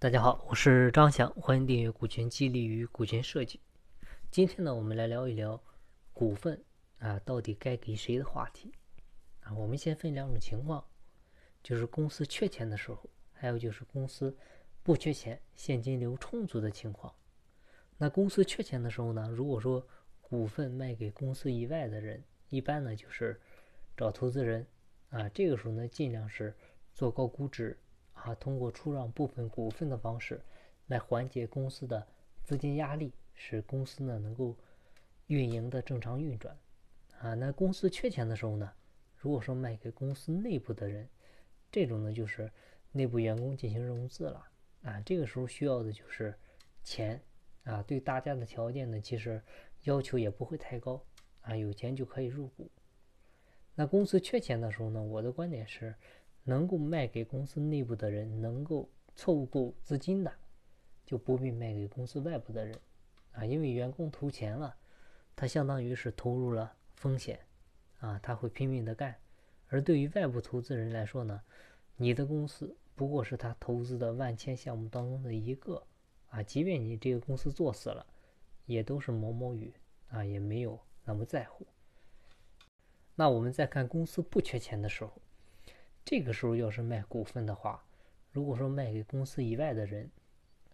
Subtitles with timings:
[0.00, 3.58] 大家好，我是张翔，欢迎订阅《股权激励与股权设计》。
[4.30, 5.62] 今天呢，我们来聊一聊
[6.14, 6.58] 股份
[7.00, 8.72] 啊到底该给谁的话题
[9.42, 9.52] 啊。
[9.52, 10.82] 我们先分两种情况，
[11.62, 14.34] 就是公司缺钱的时候，还有就是公司
[14.82, 17.14] 不缺钱、现金流充足的情况。
[17.98, 19.86] 那公司缺钱的时候呢，如果说
[20.22, 23.38] 股份卖给公司以外的人，一般呢就是
[23.94, 24.66] 找投资人
[25.10, 26.56] 啊，这个时候呢尽量是
[26.94, 27.78] 做高估值。
[28.24, 30.40] 啊，通过出让部分股份的方式
[30.88, 32.06] 来缓解公司的
[32.44, 34.54] 资金压力，使公司呢能够
[35.26, 36.56] 运营的正常运转。
[37.20, 38.70] 啊，那公司缺钱的时候呢，
[39.16, 41.08] 如果说卖给公司内部的人，
[41.70, 42.50] 这种呢就是
[42.92, 44.46] 内部员工进行融资了。
[44.82, 46.34] 啊，这个时候需要的就是
[46.82, 47.20] 钱。
[47.64, 49.42] 啊，对大家的条件呢，其实
[49.84, 51.02] 要求也不会太高。
[51.40, 52.70] 啊，有钱就可以入股。
[53.74, 55.94] 那公司缺钱的时候呢，我的观点是。
[56.44, 60.32] 能够卖给公司内部的人，能够凑够资金的，
[61.04, 62.74] 就不必卖给公司外部的人，
[63.32, 64.74] 啊，因为员工投钱了，
[65.36, 67.38] 他相当于是投入了风险，
[67.98, 69.14] 啊，他会拼命的干，
[69.68, 71.40] 而对于外部投资人来说呢，
[71.96, 75.82] 你的公司不过是他投资的万千项目当中的一个，
[76.30, 78.06] 啊，即便你这个公司做死了，
[78.66, 79.72] 也都是毛毛雨，
[80.08, 81.66] 啊，也没有那么在乎。
[83.14, 85.12] 那我们再看公司不缺钱的时候。
[86.04, 87.84] 这个时候要是卖股份的话，
[88.32, 90.10] 如果说卖给公司以外的人，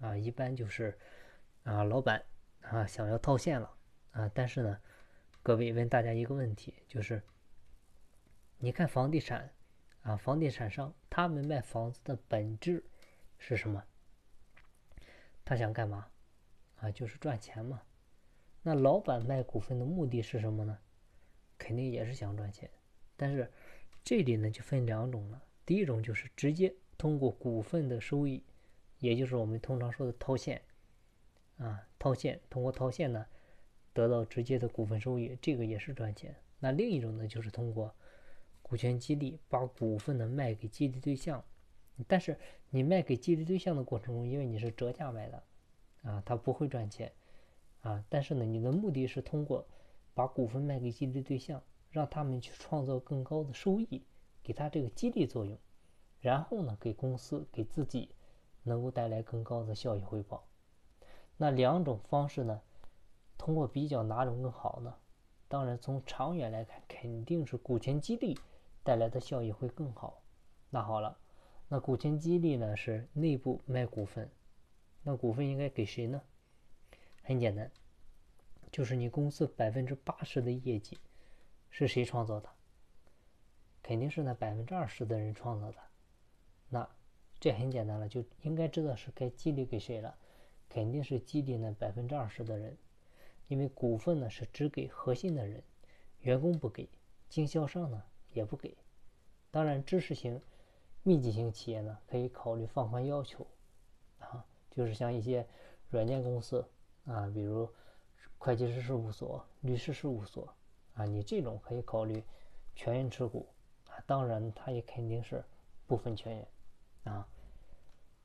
[0.00, 0.98] 啊，一般就是
[1.64, 2.22] 啊，老板
[2.60, 3.74] 啊想要套现了
[4.10, 4.78] 啊，但是呢，
[5.42, 7.22] 各位问大家一个问题，就是
[8.58, 9.50] 你看房地产
[10.02, 12.84] 啊，房地产商他们卖房子的本质
[13.38, 13.82] 是什么？
[15.44, 16.08] 他想干嘛？
[16.76, 17.80] 啊，就是赚钱嘛。
[18.62, 20.78] 那老板卖股份的目的是什么呢？
[21.56, 22.68] 肯定也是想赚钱，
[23.16, 23.50] 但是。
[24.04, 28.42] 这里呢就分两种了，第一种就是直接通过股份的收益，
[28.98, 30.60] 也就是我们通常说的套现，
[31.56, 33.24] 啊，套现通过套现呢
[33.92, 36.34] 得到直接的股份收益，这个也是赚钱。
[36.58, 37.94] 那另一种呢就是通过
[38.60, 41.44] 股权激励，把股份呢卖给激励对象，
[42.08, 42.36] 但是
[42.70, 45.42] 你卖给激励对象的过程中，因为你是折价卖的，
[46.02, 47.12] 啊，他不会赚钱，
[47.82, 49.64] 啊，但是呢你的目的是通过
[50.12, 51.62] 把股份卖给激励对象。
[51.92, 54.02] 让他们去创造更高的收益，
[54.42, 55.56] 给他这个激励作用，
[56.20, 58.10] 然后呢，给公司给自己
[58.62, 60.48] 能够带来更高的效益回报。
[61.36, 62.62] 那两种方式呢，
[63.36, 64.94] 通过比较哪种更好呢？
[65.48, 68.38] 当然，从长远来看，肯定是股权激励
[68.82, 70.22] 带来的效益会更好。
[70.70, 71.18] 那好了，
[71.68, 74.30] 那股权激励呢是内部卖股份，
[75.02, 76.22] 那股份应该给谁呢？
[77.22, 77.70] 很简单，
[78.70, 80.96] 就是你公司百分之八十的业绩。
[81.72, 82.48] 是谁创造的？
[83.82, 85.78] 肯定是那百分之二十的人创造的。
[86.68, 86.88] 那
[87.40, 90.16] 这很简单了，就应该知道是该激励给谁了。
[90.68, 92.76] 肯定是激励那百分之二十的人，
[93.48, 95.62] 因为股份呢是只给核心的人，
[96.20, 96.88] 员工不给，
[97.28, 98.02] 经销商呢
[98.32, 98.76] 也不给。
[99.50, 100.40] 当然，知识型、
[101.02, 103.46] 密集型企业呢可以考虑放宽要求
[104.18, 105.46] 啊，就是像一些
[105.90, 106.66] 软件公司
[107.06, 107.68] 啊，比如
[108.38, 110.54] 会计师事务所、律师事务所。
[110.94, 112.22] 啊，你这种可以考虑
[112.74, 113.48] 全员持股
[113.88, 115.44] 啊，当然它也肯定是
[115.86, 116.48] 部分全员
[117.04, 117.26] 啊。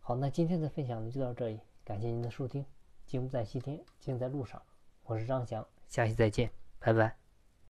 [0.00, 2.64] 好，那今天的分享呢就到这里，感谢您的收听。
[3.06, 4.60] 金不在西天，静在路上，
[5.04, 7.27] 我是张翔，下期再见，拜拜。